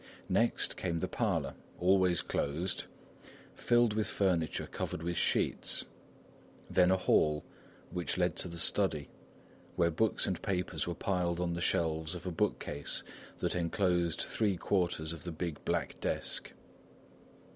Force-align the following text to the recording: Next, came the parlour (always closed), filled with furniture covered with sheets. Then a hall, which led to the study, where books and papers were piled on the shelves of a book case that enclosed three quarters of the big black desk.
Next, 0.29 0.77
came 0.77 0.99
the 0.99 1.07
parlour 1.07 1.53
(always 1.79 2.21
closed), 2.23 2.85
filled 3.53 3.93
with 3.93 4.07
furniture 4.07 4.65
covered 4.65 5.03
with 5.03 5.15
sheets. 5.15 5.85
Then 6.67 6.89
a 6.89 6.97
hall, 6.97 7.43
which 7.91 8.17
led 8.17 8.35
to 8.37 8.47
the 8.47 8.57
study, 8.57 9.09
where 9.75 9.91
books 9.91 10.25
and 10.25 10.41
papers 10.41 10.87
were 10.87 10.95
piled 10.95 11.39
on 11.39 11.53
the 11.53 11.61
shelves 11.61 12.15
of 12.15 12.25
a 12.25 12.31
book 12.31 12.57
case 12.59 13.03
that 13.37 13.53
enclosed 13.55 14.21
three 14.21 14.57
quarters 14.57 15.13
of 15.13 15.23
the 15.23 15.31
big 15.31 15.63
black 15.65 15.99
desk. 15.99 16.51